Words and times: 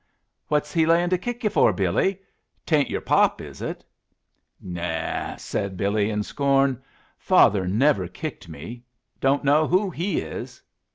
"What's 0.47 0.73
he 0.73 0.87
layin' 0.87 1.11
to 1.11 1.17
kick 1.19 1.43
you 1.43 1.51
for, 1.51 1.71
Billy? 1.71 2.19
'Tain't 2.65 2.89
yer 2.89 3.01
pop, 3.01 3.39
is 3.39 3.61
it?" 3.61 3.85
"New!" 4.59 5.33
said 5.37 5.77
Billy, 5.77 6.09
in 6.09 6.23
scorn. 6.23 6.81
"Father 7.19 7.67
never 7.67 8.07
kicked 8.07 8.49
me. 8.49 8.81
Don't 9.19 9.43
know 9.43 9.67
who 9.67 9.91
he 9.91 10.19
is." 10.19 10.59